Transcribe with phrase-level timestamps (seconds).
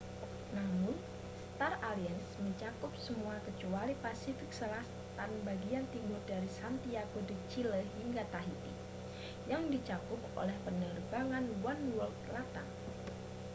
[0.57, 0.95] namun
[1.53, 8.73] star alliance mencakup semuanya kecuali pasifik selatan bagian timur dari santiago de chile hingga tahiti
[9.51, 12.65] yang dicakup oleh penerbangan oneworld latam